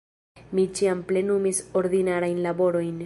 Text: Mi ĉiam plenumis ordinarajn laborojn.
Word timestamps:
Mi 0.59 0.63
ĉiam 0.79 1.03
plenumis 1.11 1.61
ordinarajn 1.83 2.41
laborojn. 2.47 2.99